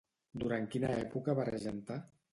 [0.43, 2.03] Durant quina època va regentar?